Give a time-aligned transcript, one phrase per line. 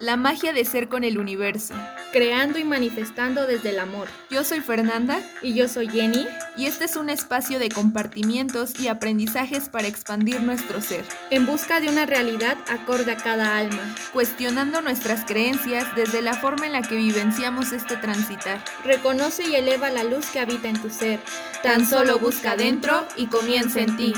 [0.00, 1.72] La magia de ser con el universo.
[2.12, 4.08] Creando y manifestando desde el amor.
[4.28, 5.20] Yo soy Fernanda.
[5.40, 6.26] Y yo soy Jenny.
[6.56, 11.04] Y este es un espacio de compartimientos y aprendizajes para expandir nuestro ser.
[11.30, 13.94] En busca de una realidad acorde a cada alma.
[14.12, 18.64] Cuestionando nuestras creencias desde la forma en la que vivenciamos este transitar.
[18.84, 21.20] Reconoce y eleva la luz que habita en tu ser.
[21.62, 24.12] Tan solo busca dentro y comienza en ti.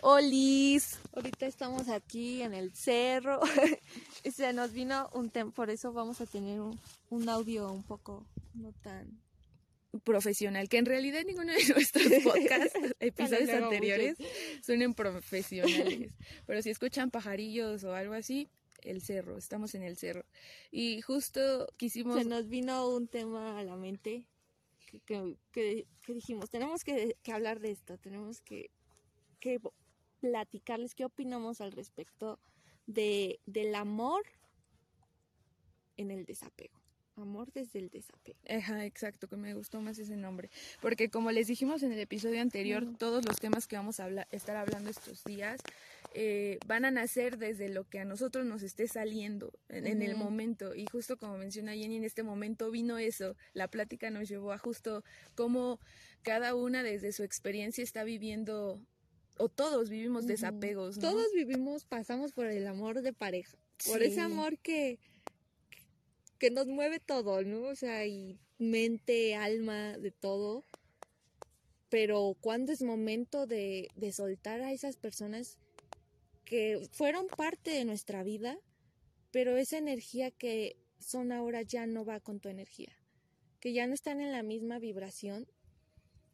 [0.00, 3.40] Olis, ahorita estamos aquí en el cerro.
[4.32, 8.72] Se nos vino un tema, por eso vamos a tener un, audio un poco no
[8.82, 9.20] tan
[10.04, 14.16] profesional, que en realidad ninguno de nuestros podcast, episodios anteriores,
[14.62, 16.12] suenen profesionales.
[16.46, 18.48] Pero si escuchan pajarillos o algo así,
[18.82, 20.24] el cerro, estamos en el cerro.
[20.70, 22.16] Y justo quisimos...
[22.16, 24.24] Se nos vino un tema a la mente
[25.04, 28.70] que, que, dijimos, tenemos que, hablar de esto, tenemos que,
[29.40, 29.58] que
[30.20, 32.38] platicarles qué opinamos al respecto
[32.86, 34.22] de, del amor
[35.96, 36.78] en el desapego.
[37.16, 38.38] Amor desde el desapego.
[38.48, 40.50] Ajá, exacto, que me gustó más ese nombre.
[40.80, 44.56] Porque como les dijimos en el episodio anterior, todos los temas que vamos a estar
[44.56, 45.60] hablando estos días
[46.14, 50.76] eh, van a nacer desde lo que a nosotros nos esté saliendo en, el momento.
[50.76, 53.36] Y justo como menciona Jenny, en este momento vino eso.
[53.52, 55.02] La plática nos llevó a justo
[55.34, 55.80] cómo
[56.22, 58.80] cada una desde su experiencia está viviendo
[59.38, 64.58] o todos vivimos desapegos, Todos vivimos, pasamos por el amor de pareja, por ese amor
[64.58, 64.98] que,
[66.38, 67.62] que nos mueve todo, ¿no?
[67.62, 70.64] O sea, y mente, alma, de todo.
[71.88, 75.58] Pero cuando es momento de, de soltar a esas personas
[76.44, 78.58] que fueron parte de nuestra vida,
[79.30, 82.92] pero esa energía que son ahora ya no va con tu energía,
[83.60, 85.46] que ya no están en la misma vibración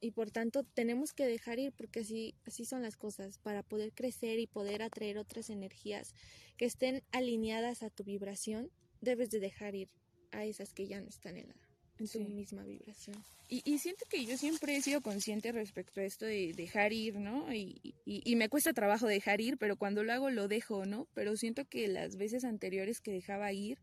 [0.05, 3.95] y por tanto tenemos que dejar ir porque así, así son las cosas, para poder
[3.95, 6.15] crecer y poder atraer otras energías
[6.59, 9.89] que estén alineadas a tu vibración, debes de dejar ir
[10.31, 11.55] a esas que ya no están en, la,
[11.99, 13.17] en tu misma vibración.
[13.49, 17.17] Y, y, siento que yo siempre he sido consciente respecto a esto de dejar ir,
[17.17, 17.55] ¿no?
[17.55, 21.09] Y, y, y, me cuesta trabajo dejar ir, pero cuando lo hago lo dejo, ¿no?
[21.15, 23.79] Pero siento que las veces anteriores que dejaba ir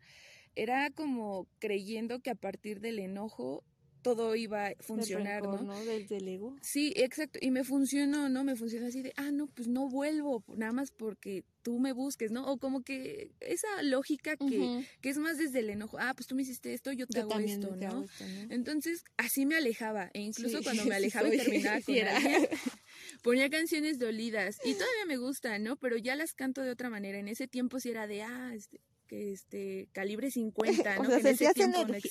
[0.55, 3.63] era como creyendo que a partir del enojo
[4.01, 5.62] todo iba a funcionar, ¿no?
[5.62, 5.85] ¿no?
[5.85, 6.56] Del, ego.
[6.62, 7.39] Sí, exacto.
[7.41, 8.44] Y me funcionó, ¿no?
[8.44, 12.31] Me funcionó así de, ah, no, pues no vuelvo, nada más porque tú me busques,
[12.31, 12.45] ¿no?
[12.47, 16.35] O como que esa lógica que, que es más desde el enojo, ah, pues tú
[16.35, 18.06] me hiciste esto, yo te hago esto, ¿no?
[18.50, 20.09] Entonces, así me alejaba.
[20.13, 22.47] E incluso cuando me alejaba y terminaba con alguien,
[23.23, 24.57] ponía canciones dolidas.
[24.66, 25.75] Y todavía me gustan, ¿no?
[25.75, 27.19] Pero ya las canto de otra manera.
[27.19, 31.01] En ese tiempo sí era de, ah, este, que este calibre 50, ¿no?
[31.01, 31.31] O sea,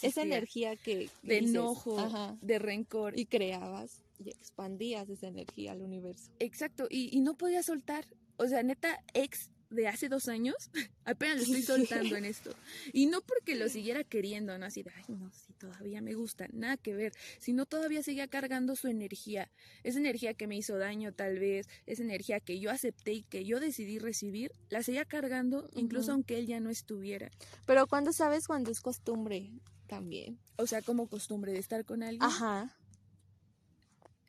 [0.03, 1.97] esa energía que, de enojo,
[2.43, 6.31] de rencor y creabas y expandías esa energía al universo.
[6.39, 8.05] Exacto, y, y no podía soltar.
[8.37, 10.71] O sea, neta, ex de hace dos años,
[11.05, 12.55] apenas lo estoy soltando en esto.
[12.93, 16.47] Y no porque lo siguiera queriendo, no así de, ay, no, si todavía me gusta,
[16.53, 19.51] nada que ver, sino todavía seguía cargando su energía,
[19.83, 23.45] esa energía que me hizo daño tal vez, esa energía que yo acepté y que
[23.45, 27.31] yo decidí recibir, la seguía cargando incluso aunque él ya no estuviera.
[27.67, 29.53] Pero cuando sabes cuando es costumbre
[29.87, 30.39] también.
[30.57, 32.23] O sea, como costumbre de estar con alguien.
[32.23, 32.77] Ajá.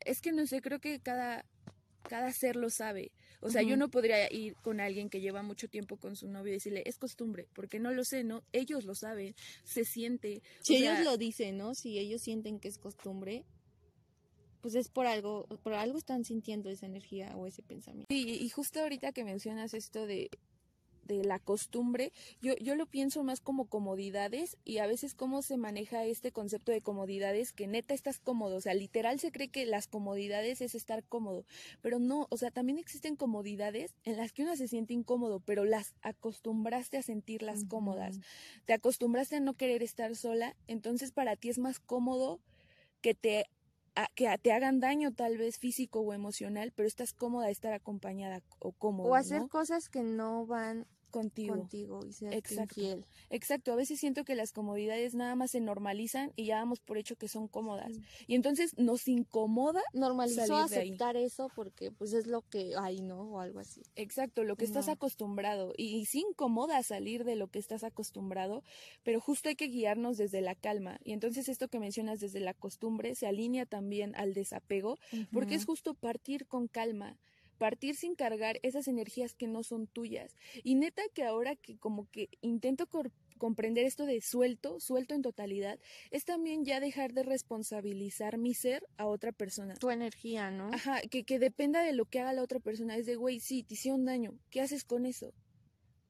[0.00, 1.44] Es que no sé, creo que cada,
[2.08, 3.12] cada ser lo sabe.
[3.42, 6.52] O sea, yo no podría ir con alguien que lleva mucho tiempo con su novio
[6.52, 8.44] y decirle, es costumbre, porque no lo sé, ¿no?
[8.52, 10.42] Ellos lo saben, se siente.
[10.60, 11.74] Si ellos lo dicen, ¿no?
[11.74, 13.44] Si ellos sienten que es costumbre,
[14.60, 18.06] pues es por algo, por algo están sintiendo esa energía o ese pensamiento.
[18.08, 20.30] Sí, y justo ahorita que mencionas esto de
[21.06, 25.56] de la costumbre, yo, yo lo pienso más como comodidades y a veces cómo se
[25.56, 29.66] maneja este concepto de comodidades que neta estás cómodo, o sea, literal se cree que
[29.66, 31.44] las comodidades es estar cómodo,
[31.80, 35.64] pero no, o sea, también existen comodidades en las que uno se siente incómodo, pero
[35.64, 38.20] las acostumbraste a sentirlas cómodas,
[38.64, 42.40] te acostumbraste a no querer estar sola, entonces para ti es más cómodo
[43.00, 43.46] que te
[44.14, 48.42] que te hagan daño tal vez físico o emocional, pero estás cómoda de estar acompañada
[48.58, 49.08] o cómodo.
[49.08, 51.54] O hacer cosas que no van contigo.
[51.54, 53.04] Contigo y ser Exacto.
[53.30, 53.72] Exacto.
[53.72, 57.14] A veces siento que las comodidades nada más se normalizan y ya damos por hecho
[57.14, 57.92] que son cómodas.
[58.26, 63.34] Y entonces nos incomoda normalizó aceptar eso porque pues es lo que hay, ¿no?
[63.34, 63.82] O algo así.
[63.94, 65.72] Exacto, lo que estás acostumbrado.
[65.76, 68.64] Y, y sí incomoda salir de lo que estás acostumbrado,
[69.04, 70.98] pero justo hay que guiarnos desde la calma.
[71.04, 74.98] Y entonces esto que mencionas desde la costumbre se alinea también al desapego,
[75.30, 77.18] porque es justo partir con calma
[77.62, 80.36] partir sin cargar esas energías que no son tuyas.
[80.64, 82.88] Y neta que ahora que como que intento
[83.38, 85.78] comprender esto de suelto, suelto en totalidad,
[86.10, 89.74] es también ya dejar de responsabilizar mi ser a otra persona.
[89.74, 90.70] Tu energía, ¿no?
[90.72, 92.96] Ajá, que, que dependa de lo que haga la otra persona.
[92.96, 95.32] Es de, güey, sí, te hicieron daño, ¿qué haces con eso?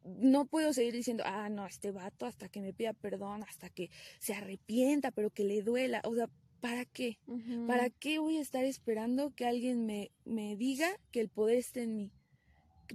[0.04, 3.88] no puedo seguir diciendo, ah, no, este vato hasta que me pida perdón, hasta que
[4.18, 6.02] se arrepienta, pero que le duela.
[6.04, 6.28] O sea,
[6.62, 7.18] ¿para qué?
[7.66, 11.82] ¿Para qué voy a estar esperando que alguien me, me diga que el poder esté
[11.82, 12.12] en mí?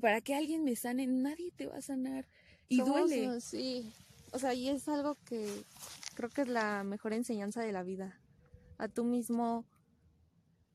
[0.02, 2.28] Para que alguien me sane, nadie te va a sanar.
[2.68, 3.40] Y duele.
[3.42, 3.94] Sí.
[4.32, 5.64] O sea, y es algo que
[6.16, 8.20] creo que es la mejor enseñanza de la vida.
[8.80, 9.66] A tú mismo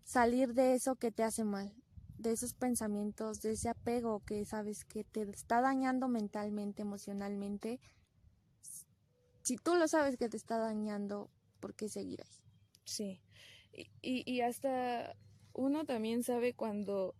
[0.04, 1.74] salir de eso que te hace mal
[2.22, 7.80] de esos pensamientos, de ese apego que sabes que te está dañando mentalmente, emocionalmente,
[9.42, 11.28] si tú lo sabes que te está dañando,
[11.58, 12.41] ¿por qué seguir ahí?
[12.84, 13.20] Sí,
[13.72, 13.88] y,
[14.30, 15.16] y, hasta
[15.54, 17.14] uno también sabe cuando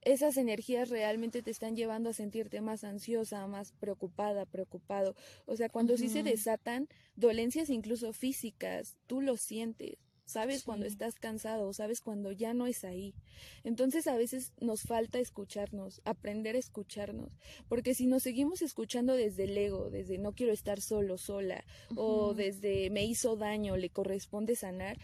[0.00, 5.14] esas energías realmente te están llevando a sentirte más ansiosa, más preocupada, preocupado.
[5.46, 11.14] O sea, cuando sí se desatan dolencias incluso físicas, tú lo sientes sabes cuando estás
[11.16, 13.14] cansado, sabes cuando ya no es ahí.
[13.62, 17.32] Entonces a veces nos falta escucharnos, aprender a escucharnos,
[17.68, 21.64] porque si nos seguimos escuchando desde el ego, desde no quiero estar solo, sola,
[21.96, 24.98] o desde me hizo daño, le corresponde sanar,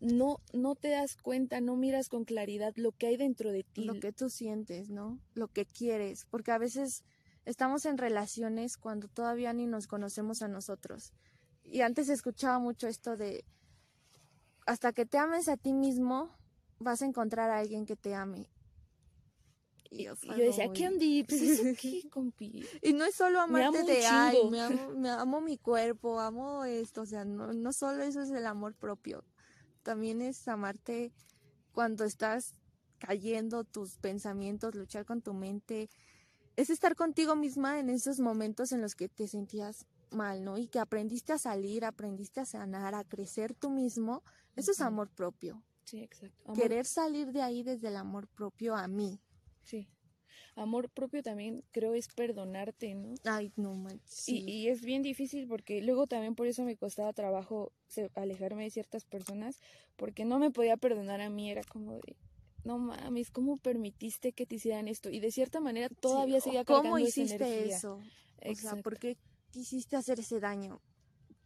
[0.00, 3.84] no, no te das cuenta, no miras con claridad lo que hay dentro de ti.
[3.84, 5.18] Lo que tú sientes, ¿no?
[5.34, 7.02] Lo que quieres, porque a veces
[7.44, 11.12] estamos en relaciones cuando todavía ni nos conocemos a nosotros.
[11.64, 13.44] Y antes escuchaba mucho esto de
[14.68, 16.28] hasta que te ames a ti mismo,
[16.78, 18.50] vas a encontrar a alguien que te ame.
[19.90, 21.06] Y yo, decía, ¿qué onda?
[21.26, 22.66] Pues eso qué, compi.
[22.82, 27.00] Y no es solo amarte de, ay, me amo, me amo mi cuerpo, amo esto,
[27.00, 29.24] o sea, no, no solo eso es el amor propio,
[29.82, 31.14] también es amarte
[31.72, 32.54] cuando estás
[32.98, 35.88] cayendo tus pensamientos, luchar con tu mente,
[36.56, 40.58] es estar contigo misma en esos momentos en los que te sentías mal, ¿no?
[40.58, 44.22] Y que aprendiste a salir, aprendiste a sanar, a crecer tú mismo,
[44.56, 45.62] eso es amor propio.
[45.84, 46.52] Sí, exacto.
[46.52, 49.20] Querer salir de ahí desde el amor propio a mí.
[49.62, 49.88] Sí.
[50.54, 53.14] Amor propio también creo es perdonarte, ¿no?
[53.24, 54.28] Ay, no manches.
[54.28, 57.72] Y, es bien difícil porque luego también por eso me costaba trabajo
[58.16, 59.60] alejarme de ciertas personas
[59.96, 62.16] porque no me podía perdonar a mí, era como de,
[62.64, 65.10] no mames, ¿cómo permitiste que te hicieran esto?
[65.10, 68.00] Y de cierta manera todavía seguía cargando ¿Cómo hiciste eso?
[68.44, 69.16] O sea, ¿por qué
[69.50, 70.80] quisiste hacer ese daño?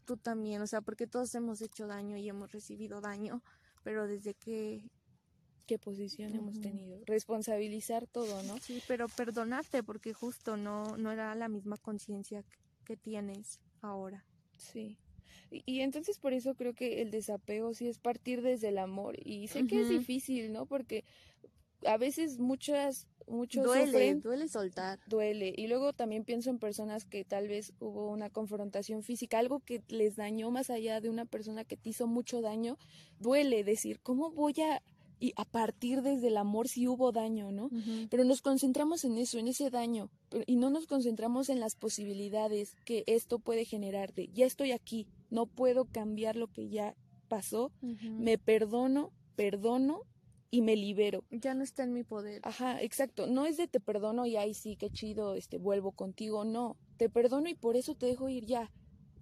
[0.05, 3.43] Tú también, o sea, porque todos hemos hecho daño y hemos recibido daño,
[3.83, 4.91] pero desde que
[5.67, 7.01] qué posición hemos tenido.
[7.07, 8.59] Responsabilizar todo, ¿no?
[8.59, 12.45] Sí, pero perdonarte porque justo no, no era la misma conciencia
[12.85, 14.25] que tienes ahora.
[14.57, 14.99] Sí.
[15.51, 19.17] Y, entonces por eso creo que el desapego sí es partir desde el amor.
[19.25, 20.67] Y sé que es difícil, ¿no?
[20.67, 21.05] Porque
[21.87, 24.99] a veces muchas muchos duele, duele soltar.
[25.07, 25.55] Duele.
[25.57, 29.83] Y luego también pienso en personas que tal vez hubo una confrontación física, algo que
[29.89, 32.77] les dañó más allá de una persona que te hizo mucho daño.
[33.19, 34.83] Duele decir, ¿cómo voy a
[35.19, 37.71] y a partir desde el amor si hubo daño, ¿no?
[38.11, 40.11] Pero nos concentramos en eso, en ese daño,
[40.47, 45.07] y no nos concentramos en las posibilidades que esto puede generar de, ya estoy aquí,
[45.31, 46.97] no puedo cambiar lo que ya
[47.29, 50.03] pasó, me perdono, perdono
[50.53, 51.25] y me libero.
[51.31, 52.43] Ya no está en mi poder.
[52.45, 53.27] Ajá, exacto.
[53.27, 56.45] No es de te perdono y ahí sí, qué chido, este, vuelvo contigo.
[56.45, 58.71] No, te perdono y por eso te dejo ir ya.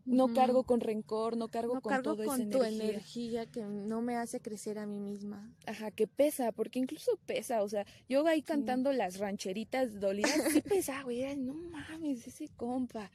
[0.07, 3.47] No cargo con rencor, no cargo con cargo toda con tu energía.
[3.47, 5.55] que no me hace crecer a mí misma.
[5.67, 10.63] Ajá, que pesa, porque incluso pesa, o sea, yo ahí cantando las rancheritas dolidas, sí
[10.63, 13.09] pesa, güey, no mames, ese compa.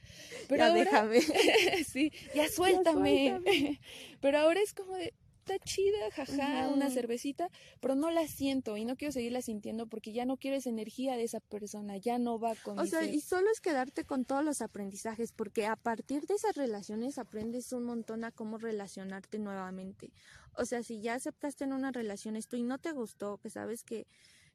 [0.48, 1.20] Pero ya déjame.
[1.86, 3.78] sí, ya suéltame.
[4.20, 5.12] Pero ahora es como de,
[5.46, 7.48] está chida, jaja, una cervecita,
[7.80, 11.16] pero no la siento y no quiero seguirla sintiendo porque ya no quiero esa energía
[11.16, 14.44] de esa persona, ya no va con O sea, y solo es quedarte con todos
[14.44, 20.12] los aprendizajes, porque a partir de esas relaciones aprendes un montón a cómo relacionarte nuevamente.
[20.54, 23.84] O sea, si ya aceptaste en una relación esto y no te gustó, que sabes
[23.84, 24.08] que,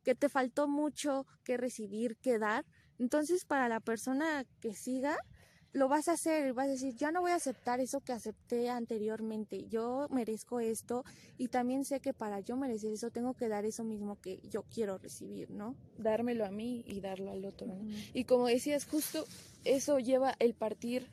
[0.03, 2.65] que te faltó mucho que recibir, que dar,
[2.99, 5.17] entonces para la persona que siga,
[5.73, 8.13] lo vas a hacer y vas a decir, ya no voy a aceptar eso que
[8.13, 11.05] acepté anteriormente, yo merezco esto
[11.37, 14.63] y también sé que para yo merecer eso tengo que dar eso mismo que yo
[14.63, 15.75] quiero recibir, ¿no?
[15.97, 17.67] Dármelo a mí y darlo al otro.
[18.13, 19.25] Y como decías, justo
[19.63, 21.07] eso lleva el partir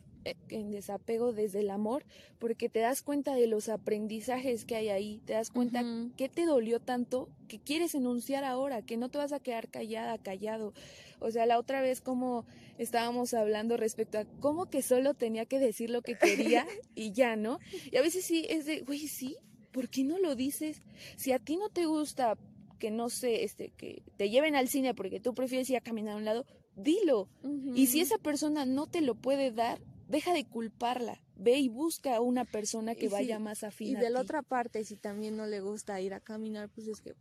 [0.49, 2.05] en desapego desde el amor,
[2.39, 5.85] porque te das cuenta de los aprendizajes que hay ahí, te das cuenta
[6.17, 10.19] qué te dolió tanto que quieres enunciar ahora, que no te vas a quedar callada,
[10.19, 10.73] callado.
[11.21, 12.45] O sea, la otra vez como
[12.79, 17.37] estábamos hablando respecto a cómo que solo tenía que decir lo que quería y ya,
[17.37, 17.59] ¿no?
[17.91, 19.37] Y a veces sí es de, güey, sí,
[19.73, 20.83] ¿por qué no lo dices?
[21.17, 22.37] Si a ti no te gusta
[22.79, 26.15] que no sé, este, que te lleven al cine porque tú prefieres ir a caminar
[26.15, 27.29] a un lado, dilo.
[27.75, 31.23] Y si esa persona no te lo puede dar, deja de culparla.
[31.37, 33.89] Ve y busca a una persona que vaya más afín.
[33.89, 37.01] Y de la otra parte, si también no le gusta ir a caminar, pues es
[37.01, 37.15] que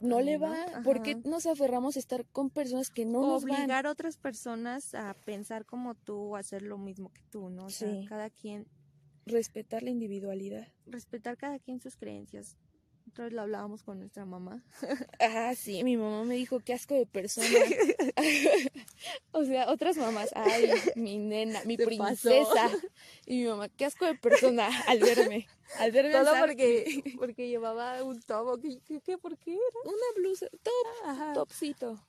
[0.00, 0.82] no le va.
[0.82, 3.52] ¿Por qué nos aferramos a estar con personas que no nos van?
[3.52, 7.66] Obligar a otras personas a pensar como tú o hacer lo mismo que tú, ¿no?
[7.66, 8.66] O sea, cada quien...
[9.26, 10.68] Respetar la individualidad.
[10.86, 12.56] Respetar cada quien sus creencias.
[13.16, 14.64] Vez lo hablábamos con nuestra mamá.
[15.18, 17.46] Ah, sí, mi mamá me dijo, qué asco de persona.
[19.32, 22.70] o sea, otras mamás, ay, mi nena, mi princesa.
[23.26, 25.48] Y mi mamá, qué asco de persona al verme.
[25.78, 28.60] Al verme Todo porque, porque llevaba un top.
[28.86, 29.80] ¿Qué, qué, por qué era?
[29.84, 32.04] Una blusa, top, topcito.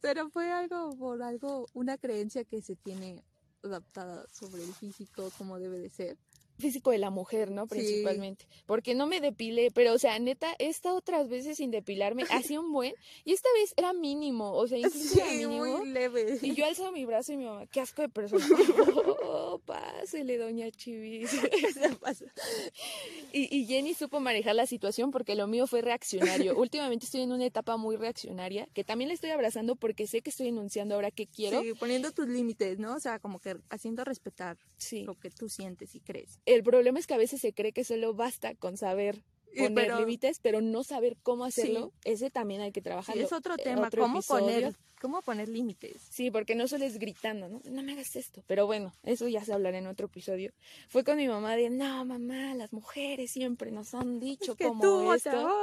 [0.00, 3.24] Pero fue algo por algo, una creencia que se tiene
[3.62, 6.18] adaptada sobre el físico como debe de ser
[6.58, 7.66] físico de la mujer, ¿no?
[7.66, 8.46] Principalmente.
[8.66, 12.60] Porque no me depilé, pero, o sea, neta, he estado otras veces sin depilarme, hacía
[12.60, 12.94] un buen,
[13.24, 15.78] y esta vez era mínimo, o sea, incluso era mínimo.
[15.78, 16.38] Muy leve.
[16.42, 18.46] Y yo alzo mi brazo y mi mamá, qué asco de persona.
[19.24, 21.30] oh, pásele, doña Chivis.
[23.32, 26.56] y, y Jenny supo manejar la situación porque lo mío fue reaccionario.
[26.56, 30.30] Últimamente estoy en una etapa muy reaccionaria, que también le estoy abrazando porque sé que
[30.30, 31.62] estoy enunciando ahora qué quiero.
[31.62, 32.94] Sí, poniendo tus límites, ¿no?
[32.94, 34.56] O sea, como que haciendo respetar
[34.92, 36.40] lo que tú sientes y crees.
[36.46, 39.22] El problema es que a veces se cree que solo basta con saber
[39.56, 43.16] poner límites, pero no saber cómo hacerlo, ese también hay que trabajar.
[43.16, 44.74] es otro tema, cómo poner,
[45.04, 46.00] cómo poner límites.
[46.08, 47.60] Sí, porque no solo es gritando, ¿no?
[47.66, 48.42] No me hagas esto.
[48.46, 50.50] Pero bueno, eso ya se hablará en otro episodio.
[50.88, 55.12] Fue con mi mamá de, no, mamá, las mujeres siempre nos han dicho como tú,
[55.12, 55.58] esto.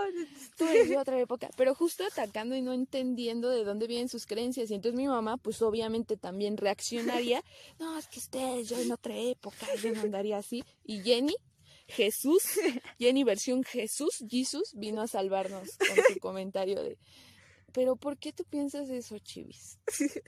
[0.55, 1.49] Tú eres de otra época.
[1.57, 4.69] Pero justo atacando y no entendiendo de dónde vienen sus creencias.
[4.69, 7.43] Y entonces mi mamá, pues obviamente también reaccionaría.
[7.79, 10.63] no, es que ustedes, yo en otra época, yo no andaría así.
[10.83, 11.33] Y Jenny,
[11.87, 12.43] Jesús,
[12.99, 16.99] Jenny versión Jesús, Jesús, vino a salvarnos con su comentario de,
[17.71, 19.79] pero ¿por qué tú piensas eso, Chivis?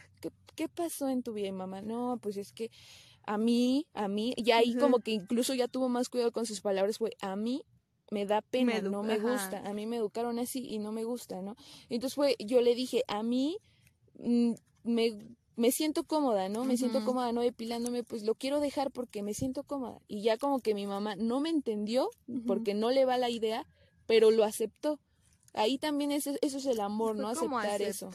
[0.56, 1.82] ¿Qué, pasó en tu vida, mamá?
[1.82, 2.70] No, pues es que
[3.26, 6.62] a mí, a mí, y ahí como que incluso ya tuvo más cuidado con sus
[6.62, 7.64] palabras, fue a mí
[8.12, 11.42] me da pena, no me gusta, a mí me educaron así y no me gusta,
[11.42, 11.56] ¿no?
[11.90, 13.58] Entonces fue, yo le dije, a mí
[14.20, 16.66] mm, me me siento cómoda, ¿no?
[16.66, 20.02] Me siento cómoda no depilándome, pues lo quiero dejar porque me siento cómoda.
[20.08, 22.10] Y ya como que mi mamá no me entendió
[22.48, 23.68] porque no le va la idea,
[24.08, 25.00] pero lo aceptó.
[25.54, 27.30] Ahí también es, eso es el amor, ¿no?
[27.30, 28.10] Aceptar, eso.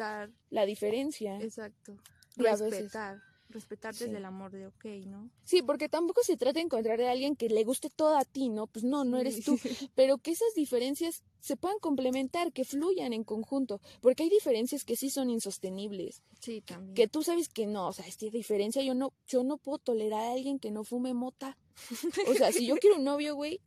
[0.50, 1.38] La diferencia.
[1.40, 1.96] Exacto.
[2.36, 5.30] Respetar respetar desde el amor de ok, ¿no?
[5.44, 8.48] Sí, porque tampoco se trata de encontrar a alguien que le guste todo a ti,
[8.48, 8.66] ¿no?
[8.66, 9.58] Pues no, no eres tú.
[9.94, 14.96] Pero que esas diferencias se puedan complementar, que fluyan en conjunto, porque hay diferencias que
[14.96, 16.22] sí son insostenibles.
[16.40, 16.94] Sí, también.
[16.94, 20.20] Que tú sabes que no, o sea, esta diferencia yo no, yo no puedo tolerar
[20.20, 21.56] a alguien que no fume mota.
[22.28, 23.60] O sea, si yo quiero un novio, güey,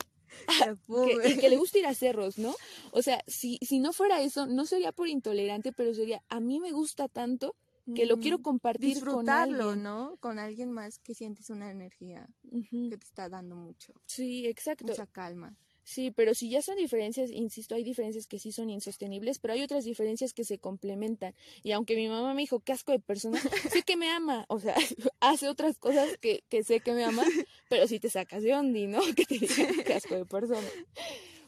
[1.24, 2.56] que, que, le guste ir a cerros, ¿no?
[2.92, 6.60] O sea, si, si no fuera eso, no sería por intolerante, pero sería, a mí
[6.60, 7.56] me gusta tanto
[7.96, 9.84] que lo quiero compartir Disfrutarlo, con alguien.
[9.84, 10.18] ¿no?
[10.20, 12.28] Con alguien más que sientes una energía
[12.72, 13.94] que te está dando mucho.
[14.06, 14.88] Sí, exacto.
[14.88, 15.58] Mucha calma.
[15.92, 19.62] Sí, pero si ya son diferencias, insisto, hay diferencias que sí son insostenibles, pero hay
[19.62, 21.36] otras diferencias que se complementan.
[21.64, 24.62] Y aunque mi mamá me dijo, qué asco de persona, sé que me ama, o
[24.62, 24.74] sea,
[25.20, 27.26] hace otras cosas que, que sé que me ama,
[27.68, 29.02] pero si te sacas de ondi, ¿no?
[29.18, 30.70] Que te diga qué asco de persona.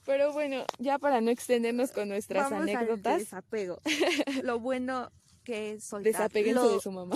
[0.06, 3.20] Pero bueno, ya para no extendernos con nuestras anécdotas.
[3.20, 3.80] desapego.
[4.44, 5.10] Lo bueno
[5.46, 6.30] que soltar.
[6.34, 7.16] lo, de su mamá.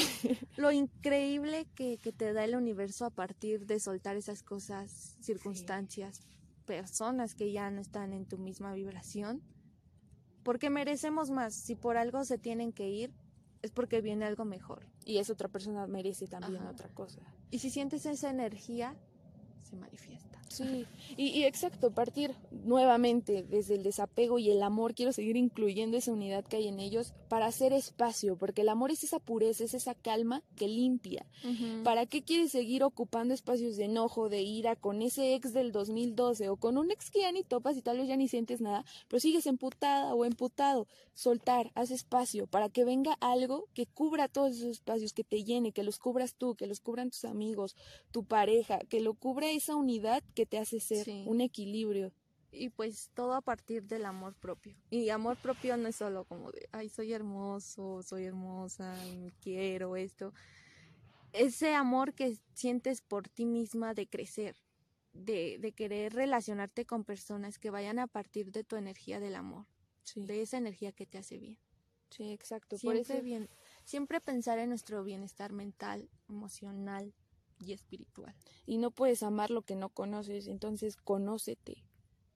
[0.56, 6.22] Lo increíble que, te da el universo a partir de soltar esas cosas, circunstancias,
[6.68, 9.42] personas que ya no están en tu misma vibración.
[10.44, 11.56] Porque merecemos más.
[11.56, 13.14] Si por algo se tienen que ir,
[13.64, 14.86] es porque viene algo mejor.
[15.04, 17.22] Y esa otra persona merece también otra cosa.
[17.50, 18.96] Y si sientes esa energía,
[19.64, 20.40] se manifiesta.
[20.50, 20.86] Sí,
[21.18, 26.12] y, y, exacto, partir nuevamente desde el desapego y el amor, quiero seguir incluyendo esa
[26.12, 29.74] unidad que hay en ellos para hacer espacio, porque el amor es esa pureza, es
[29.74, 31.26] esa calma que limpia.
[31.84, 36.50] ¿Para qué quieres seguir ocupando espacios de enojo, de ira con ese ex del 2012
[36.50, 38.86] o con un ex que ya ni topas y tal vez ya ni sientes nada,
[39.08, 40.88] pero sigues emputada o emputado?
[41.14, 45.72] Soltar, haz espacio para que venga algo que cubra todos esos espacios, que te llene,
[45.72, 47.76] que los cubras tú, que los cubran tus amigos,
[48.12, 52.14] tu pareja, que lo cubra esa unidad que te hace ser un equilibrio.
[52.52, 54.76] Y pues todo a partir del amor propio.
[54.92, 59.96] Y amor propio no es solo como de, ay, soy hermoso, soy hermosa, me quiero,
[59.96, 60.34] esto.
[61.34, 64.56] Ese amor que sientes por ti misma de crecer,
[65.12, 69.66] de, de querer relacionarte con personas que vayan a partir de tu energía del amor,
[70.16, 71.58] de esa energía que te hace bien.
[72.12, 72.78] Sí, exacto.
[72.78, 73.50] Siempre, bien,
[73.86, 77.14] siempre pensar en nuestro bienestar mental, emocional,
[77.60, 78.36] y espiritual.
[78.66, 81.84] Y no puedes amar lo que no conoces, entonces conócete.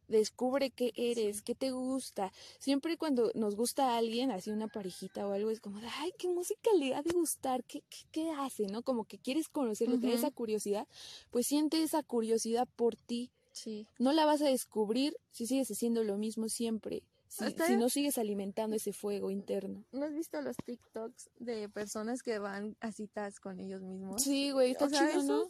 [0.07, 2.33] Descubre qué eres, qué te gusta.
[2.59, 6.27] Siempre cuando nos gusta a alguien, así una parejita o algo, es como, ay, qué
[6.27, 8.83] música le ha de gustar, qué, qué, hace, ¿no?
[8.83, 10.87] Como que quieres conocerlo, uh esa curiosidad,
[11.29, 13.31] pues siente esa curiosidad por ti.
[13.53, 13.87] Sí.
[13.99, 18.17] No la vas a descubrir si sigues haciendo lo mismo siempre si, si, no sigues
[18.17, 19.85] alimentando ese fuego interno.
[19.93, 24.21] ¿No has visto los TikToks de personas que van a citas con ellos mismos?
[24.21, 25.47] Sí, güey, está chido, ¿no?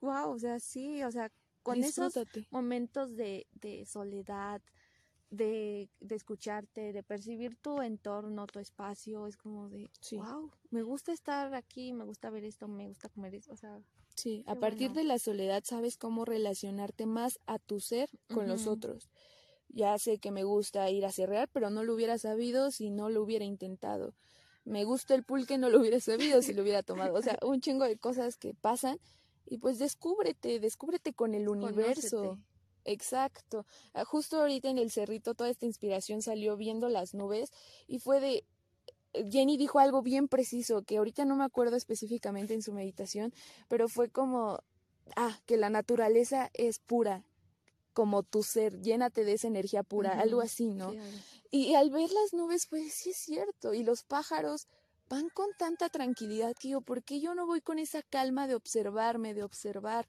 [0.00, 1.30] Wow, o sea, sí, o sea,
[1.62, 2.14] con esos
[2.50, 4.62] momentos de, de soledad,
[5.28, 11.12] de, de, escucharte, de percibir tu entorno, tu espacio, es como de, wow, me gusta
[11.12, 13.82] estar aquí, me gusta ver esto, me gusta comer esto, o sea.
[14.14, 18.66] Sí, a partir de la soledad sabes cómo relacionarte más a tu ser con los
[18.66, 19.10] otros.
[19.68, 23.10] Ya sé que me gusta ir a cerrar, pero no lo hubiera sabido si no
[23.10, 24.14] lo hubiera intentado.
[24.64, 27.14] Me gusta el pulque, no lo hubiera sabido si lo hubiera tomado.
[27.14, 28.98] O sea, un chingo de cosas que pasan
[29.46, 32.38] y pues descúbrete, descúbrete con el universo.
[32.84, 33.66] Exacto.
[33.94, 37.50] Ah, justo ahorita en el cerrito toda esta inspiración salió viendo las nubes
[37.88, 38.44] y fue de
[39.12, 43.34] eh, Jenny dijo algo bien preciso que ahorita no me acuerdo específicamente en su meditación,
[43.68, 44.60] pero fue como
[45.16, 47.24] ah, que la naturaleza es pura,
[47.96, 50.92] como tu ser, llénate de esa energía pura, algo así, ¿no?
[51.50, 54.68] y, al ver las nubes, pues sí es cierto, y los pájaros
[55.08, 58.54] van con tanta tranquilidad que yo, ¿por qué yo no voy con esa calma de
[58.54, 60.06] observarme, de observar?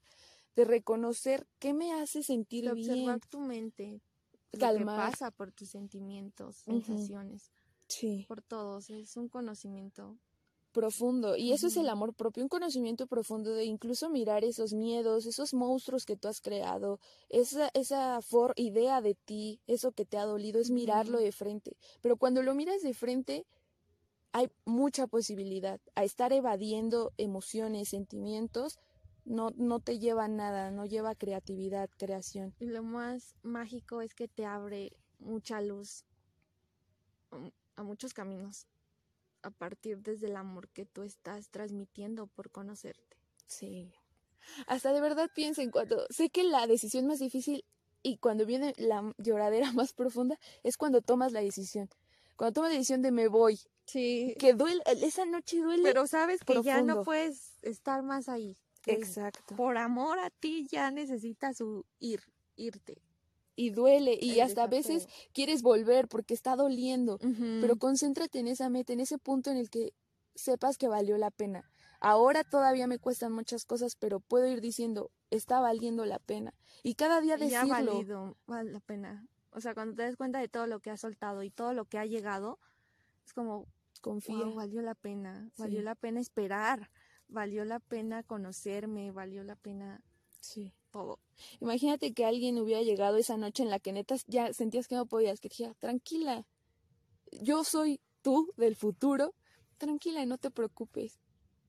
[0.54, 2.90] de reconocer qué me hace sentir de bien.
[2.90, 4.02] Observar tu mente.
[4.58, 4.96] Calmar.
[4.98, 7.52] Lo pasa por tus sentimientos, sensaciones.
[7.86, 8.24] Sí.
[8.26, 8.90] Por todos.
[8.90, 10.18] Es un conocimiento
[10.78, 15.26] profundo y eso es el amor propio, un conocimiento profundo de incluso mirar esos miedos,
[15.26, 20.18] esos monstruos que tú has creado, esa esa for idea de ti, eso que te
[20.18, 23.44] ha dolido es mirarlo de frente, pero cuando lo miras de frente
[24.30, 28.78] hay mucha posibilidad a estar evadiendo emociones, sentimientos
[29.24, 32.54] no, no te lleva a nada, no lleva creatividad, creación.
[32.60, 36.04] Y lo más mágico es que te abre mucha luz
[37.32, 38.68] mm, a muchos caminos
[39.42, 43.16] a partir desde el amor que tú estás transmitiendo por conocerte.
[43.46, 43.92] Sí.
[44.66, 47.64] Hasta de verdad piensen cuando sé que la decisión más difícil
[48.02, 51.88] y cuando viene la lloradera más profunda es cuando tomas la decisión.
[52.36, 53.60] Cuando tomas la decisión de me voy.
[53.86, 54.36] Sí.
[54.38, 55.82] Que duele, esa noche duele.
[55.82, 58.56] Pero sabes que ya no puedes estar más ahí.
[58.86, 59.56] Exacto.
[59.56, 61.58] Por amor a ti ya necesitas
[61.98, 62.22] ir,
[62.56, 63.02] irte.
[63.60, 67.18] Y duele, y hasta a veces quieres volver porque está doliendo,
[67.60, 69.92] pero concéntrate en esa meta, en ese punto en el que
[70.36, 71.68] sepas que valió la pena.
[72.00, 76.54] Ahora todavía me cuestan muchas cosas, pero puedo ir diciendo, está valiendo la pena.
[76.84, 77.66] Y cada día decirlo.
[77.66, 79.26] Ya valido, vale la pena.
[79.50, 81.84] O sea, cuando te das cuenta de todo lo que has soltado y todo lo
[81.86, 82.60] que ha llegado,
[83.26, 83.66] es como,
[84.00, 84.44] confía.
[84.54, 86.88] valió la pena, valió la pena esperar
[87.28, 90.02] valió la pena conocerme, valió la pena
[90.40, 90.72] sí.
[90.90, 91.20] todo.
[91.60, 95.06] Imagínate que alguien hubiera llegado esa noche en la que neta ya sentías que no
[95.06, 96.46] podías, que decía, tranquila,
[97.32, 99.34] yo soy tú del futuro,
[99.78, 101.18] tranquila y no te preocupes.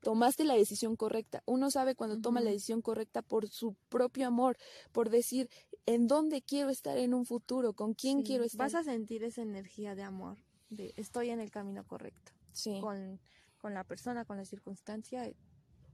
[0.02, 1.44] Tomaste la decisión correcta.
[1.46, 4.58] Uno sabe cuando toma la decisión correcta por su propio amor,
[4.94, 5.50] por decir
[5.86, 8.60] en dónde quiero estar en un futuro, con quién quiero estar.
[8.60, 10.38] Vas a sentir esa energía de amor,
[10.70, 12.32] de estoy en el camino correcto.
[12.54, 12.80] Sí.
[12.80, 13.20] Con,
[13.58, 15.30] con la persona, con la circunstancia,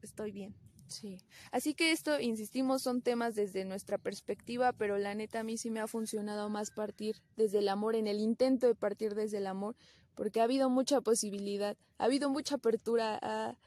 [0.03, 0.55] estoy bien.
[0.87, 1.17] Sí.
[1.51, 5.69] Así que esto, insistimos, son temas desde nuestra perspectiva, pero la neta a mí sí
[5.69, 9.47] me ha funcionado más partir desde el amor, en el intento de partir desde el
[9.47, 9.75] amor,
[10.15, 13.57] porque ha habido mucha posibilidad, ha habido mucha apertura,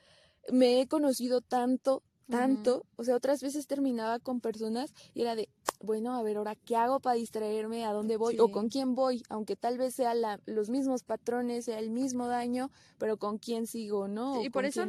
[0.50, 5.48] me he conocido tanto, tanto, o sea, otras veces terminaba con personas y era de,
[5.80, 7.84] bueno, a ver, ahora, ¿qué hago para distraerme?
[7.84, 8.38] ¿A dónde voy?
[8.40, 9.22] ¿O con quién voy?
[9.28, 13.66] Aunque tal vez sea la, los mismos patrones, sea el mismo daño, pero ¿con quién
[13.66, 14.42] sigo, no?
[14.42, 14.84] y por eso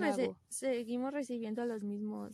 [0.50, 2.34] seguimos recibiendo las mismas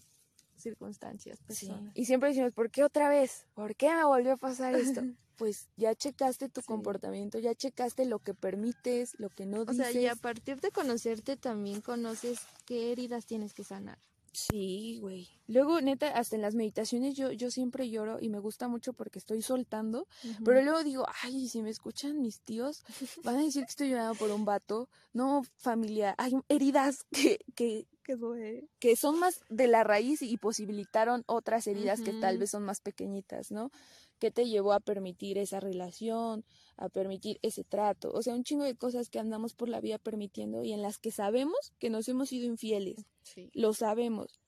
[0.56, 1.92] circunstancias, personas.
[1.96, 3.46] Y siempre decimos, ¿por qué otra vez?
[3.54, 5.02] ¿Por qué me volvió a pasar esto?
[5.36, 9.88] pues ya checaste tu comportamiento, ya checaste lo que permites, lo que no dices.
[9.88, 14.00] O sea, y a partir de conocerte también conoces qué heridas tienes que sanar.
[14.36, 15.30] Sí, güey.
[15.48, 19.20] Luego, neta, hasta en las meditaciones yo, yo siempre lloro y me gusta mucho porque
[19.20, 20.08] estoy soltando,
[20.44, 22.84] pero luego digo, ay, si me escuchan mis tíos,
[23.24, 24.90] van a decir que estoy llorando por un vato.
[25.14, 27.88] No, familia, hay heridas que, que,
[28.80, 32.82] que son más de la raíz y posibilitaron otras heridas que tal vez son más
[32.82, 33.72] pequeñitas, ¿no?
[34.20, 36.44] ¿Qué te llevó a permitir esa relación,
[36.78, 38.12] a permitir ese trato?
[38.12, 40.98] O sea, un chingo de cosas que andamos por la vida permitiendo y en las
[40.98, 43.06] que sabemos que nos hemos sido infieles.
[43.54, 44.40] Lo sabemos.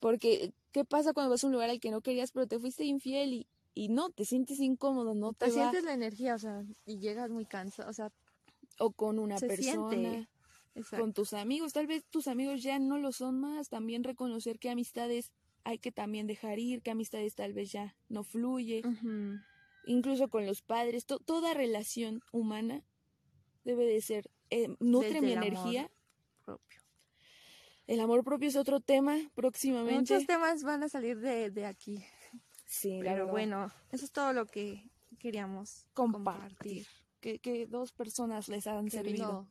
[0.00, 2.84] Porque, ¿qué pasa cuando vas a un lugar al que no querías, pero te fuiste
[2.84, 6.64] infiel y, y no, te sientes incómodo, no te, te sientes la energía, o sea,
[6.84, 8.12] y llegas muy cansado, o sea,
[8.78, 10.28] o con una persona,
[10.90, 14.70] con tus amigos, tal vez tus amigos ya no lo son más, también reconocer que
[14.70, 15.32] amistades
[15.64, 18.82] hay que también dejar ir, que amistades tal vez ya no fluye,
[19.86, 22.84] incluso con los padres, toda relación humana
[23.64, 25.90] debe de ser, eh, nutre mi energía.
[26.44, 26.80] propio.
[27.86, 29.94] El amor propio es otro tema próximamente.
[30.14, 32.04] Muchos temas van a salir de, de aquí.
[32.66, 36.86] Sí, pero bueno, eso es todo lo que queríamos compartir
[37.20, 39.48] que, que dos personas les han que servido.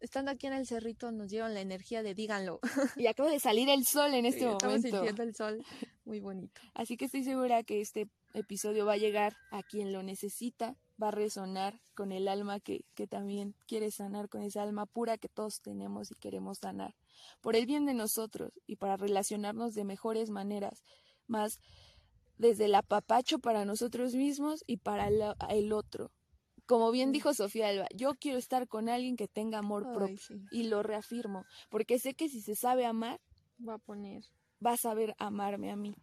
[0.00, 2.60] Estando aquí en el cerrito nos dieron la energía de díganlo.
[2.96, 4.88] Y acaba de salir el sol en este Sí, Estamos momento.
[4.96, 5.64] sintiendo el sol
[6.04, 6.60] muy bonito.
[6.74, 11.08] Así que estoy segura que este episodio va a llegar a quien lo necesita, va
[11.08, 15.28] a resonar con el alma que, que también quiere sanar, con esa alma pura que
[15.28, 16.94] todos tenemos y queremos sanar,
[17.40, 20.84] por el bien de nosotros y para relacionarnos de mejores maneras,
[21.26, 21.60] más
[22.38, 26.10] desde el apapacho para nosotros mismos y para la- el otro.
[26.66, 30.16] Como bien dijo Sofía Alba, yo quiero estar con alguien que tenga amor Ay, propio
[30.18, 30.44] sí.
[30.50, 33.20] y lo reafirmo, porque sé que si se sabe amar,
[33.66, 34.22] Va a poner.
[34.64, 35.94] va a saber amarme a mí.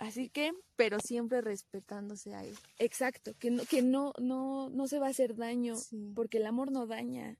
[0.00, 2.56] Así que Pero siempre respetándose a él.
[2.78, 6.12] Exacto, que no, que no, no, no se va a hacer daño, Sí.
[6.16, 7.36] porque el amor no daña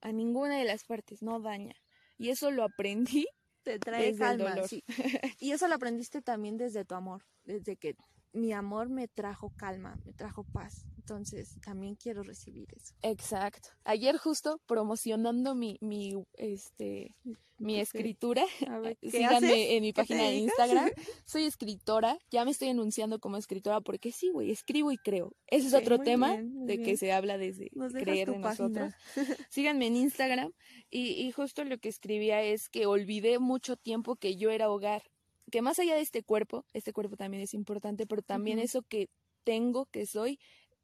[0.00, 1.74] a ninguna de las partes, no daña.
[2.16, 3.26] Y eso lo aprendí
[3.62, 4.50] Te trae Desde el calma.
[4.54, 4.68] dolor.
[4.68, 4.82] sí.
[5.40, 7.24] Y eso lo aprendiste también desde tu amor.
[7.44, 7.94] Desde que
[8.32, 10.84] mi amor me trajo calma, me trajo paz.
[10.96, 12.94] Entonces también quiero recibir eso.
[13.02, 13.70] Exacto.
[13.84, 17.14] Ayer justo promocionando mi, mi, este,
[17.58, 19.66] mi escritura, A ver, ¿qué síganme haces?
[19.70, 20.34] en mi ¿Qué te página de?
[20.34, 20.90] Instagram.
[21.24, 25.32] Soy escritora, ya me estoy enunciando como escritora porque sí, güey, escribo y creo.
[25.46, 28.92] Ese es otro tema bien, de que se habla desde Nos creer de nosotros.
[28.92, 28.96] página.
[29.50, 30.52] Síganme en Instagram
[30.90, 35.02] y, y justo lo que escribía es que olvidé mucho tiempo que yo era hogar,
[35.50, 39.08] que más allá de este cuerpo, este cuerpo también es importante, pero también eso que
[39.44, 40.38] tengo, que soy,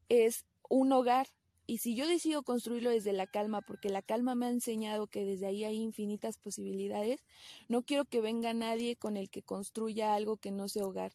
[0.08, 1.28] es un hogar.
[1.66, 5.24] Y si yo decido construirlo desde la calma, porque la calma me ha enseñado que
[5.24, 7.24] desde ahí hay infinitas posibilidades,
[7.68, 11.12] no quiero que venga nadie con el que construya algo que no sea hogar.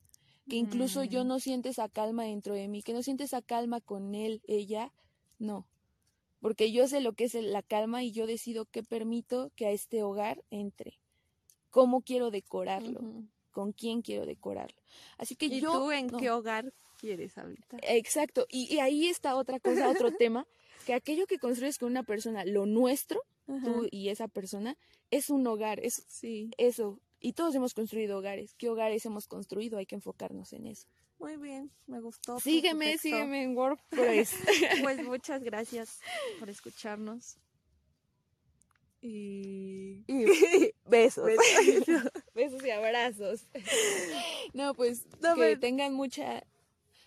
[0.48, 1.28] Que incluso yo Mm.
[1.28, 4.92] no siente esa calma dentro de mí, que no siente esa calma con él, ella,
[5.38, 5.68] no
[6.42, 9.72] porque yo sé lo que es la calma y yo decido qué permito que a
[9.72, 10.98] este hogar entre,
[11.70, 13.02] cómo quiero decorarlo.
[13.52, 14.78] Con quién quiero decorarlo.
[15.18, 15.74] Así que ¿Y yo...
[15.74, 16.18] tú en no.
[16.18, 17.78] qué hogar quieres ahorita?
[17.84, 20.46] Exacto, y, y ahí está otra cosa, otro tema,
[20.86, 24.78] que aquello que construyes con una persona, lo nuestro, tú y esa persona,
[25.12, 27.00] es un hogar, es Sí, eso.
[27.20, 28.54] Y todos hemos construido hogares.
[28.56, 29.78] ¿Qué hogares hemos construido?
[29.78, 30.88] Hay que enfocarnos en eso.
[31.18, 32.40] muy bien, me gustó.
[32.40, 34.34] Sígueme, sígueme en WordPress.
[34.84, 36.00] Pues muchas gracias
[36.40, 37.38] por escucharnos.
[39.02, 41.26] Y Y besos.
[41.26, 42.04] Besitos.
[42.40, 43.42] Besos y abrazos.
[44.54, 46.44] No, pues No, que pero- tengan mucha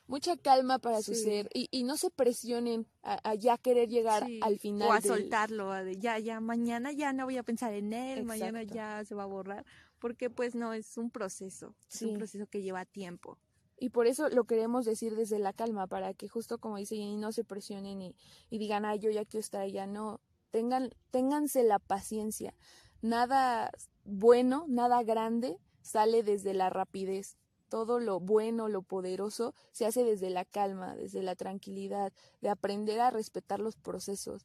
[0.06, 1.24] mucha calma para su Sí.
[1.24, 4.88] ser y, y no se presionen a, a ya querer llegar Sí, al final.
[4.88, 7.92] o a del- soltarlo, a de ya, ya, mañana ya no voy a pensar en
[7.94, 9.64] él, mañana ya se va a borrar,
[9.98, 13.38] porque pues no, es un proceso, es un proceso que lleva tiempo.
[13.78, 17.16] Y por eso lo queremos decir desde la calma, para que justo como dice Jenny,
[17.16, 18.14] no se presionen y,
[18.50, 19.86] y digan, ay, yo ya quiero estar allá.
[19.86, 22.54] No, tengan, ténganse la paciencia.
[23.00, 23.70] Nada
[24.04, 27.36] bueno, nada grande sale desde la rapidez.
[27.68, 32.12] Todo lo bueno, lo poderoso, se hace desde la calma, desde la tranquilidad,
[32.42, 34.44] de aprender a respetar los procesos.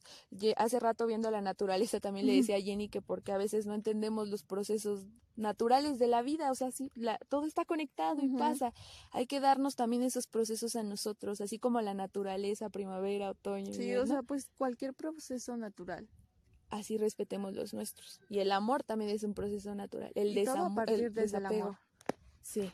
[0.56, 3.74] Hace rato viendo la naturaleza también le decía a Jenny que porque a veces no
[3.74, 5.04] entendemos los procesos
[5.36, 8.72] naturales de la vida, o sea, sí, la- todo está conectado y pasa.
[9.12, 13.94] Hay que darnos también esos procesos a nosotros, así como la naturaleza, primavera, otoño, Sí,
[13.94, 16.08] o sea, pues cualquier proceso natural.
[16.70, 18.20] Así respetemos los nuestros.
[18.28, 20.12] Y el amor también es un proceso natural.
[20.14, 21.64] El Y todo a desamo- partir el desde el desapego.
[21.68, 21.78] amor.
[22.42, 22.70] Sí.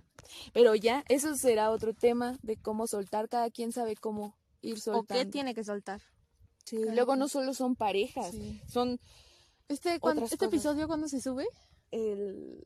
[0.53, 3.29] Pero ya, eso será otro tema de cómo soltar.
[3.29, 5.25] Cada quien sabe cómo ir ¿O soltando.
[5.25, 6.01] qué tiene que soltar?
[6.65, 8.61] Sí, cada Luego no solo son parejas, Sí.
[8.69, 8.99] son
[9.69, 10.53] Este, cuando, este cosas.
[10.53, 11.47] episodio, ¿cuándo se sube?
[11.91, 12.61] el...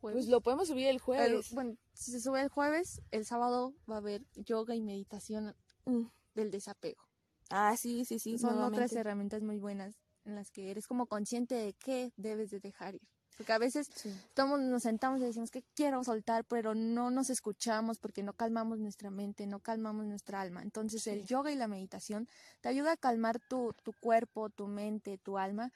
[0.00, 1.52] Pues lo podemos subir el El- jueves.
[1.52, 5.56] bueno, si se sube el jueves, el sábado va a haber yoga y meditación
[5.86, 6.02] Mm.
[6.34, 7.02] del desapego.
[7.50, 8.38] Ah, sí, sí, sí.
[8.38, 12.60] Son otras herramientas muy buenas en las que eres como consciente de qué debes de
[12.60, 13.08] dejar ir.
[13.36, 14.10] Porque a veces Sí.
[14.34, 18.78] todos nos sentamos y decimos que quiero soltar, pero no nos escuchamos porque no calmamos
[18.78, 20.62] nuestra mente, no calmamos nuestra alma.
[20.62, 22.28] Entonces el yoga y la meditación
[22.62, 25.70] te ayuda a calmar tu, tu cuerpo, tu mente, tu alma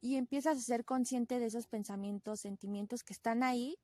[0.00, 3.76] y empiezas a ser consciente de esos pensamientos, sentimientos que están ahí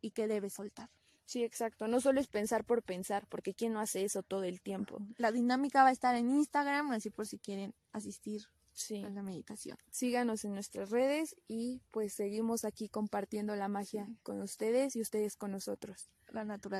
[0.00, 0.88] y que debes soltar.
[1.28, 1.88] Sí, exacto.
[1.88, 4.96] No solo es pensar por pensar, porque ¿quién no hace eso todo el tiempo?
[5.18, 9.04] La dinámica va a estar en Instagram, así por si quieren asistir Sí.
[9.04, 9.76] a la meditación.
[9.90, 14.16] Síganos en nuestras redes y pues seguimos aquí compartiendo la magia Sí.
[14.22, 16.08] con ustedes y ustedes con nosotros.
[16.28, 16.76] La naturaleza.